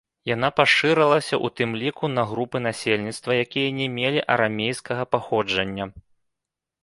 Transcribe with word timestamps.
Яна 0.29 0.47
пашырылася 0.59 1.33
ў 1.37 1.47
тым 1.59 1.75
ліку 1.81 2.05
на 2.13 2.23
групы 2.31 2.57
насельніцтва, 2.67 3.31
якія 3.45 3.75
не 3.79 3.87
мелі 3.99 4.21
арамейскага 4.37 5.03
паходжання. 5.17 5.85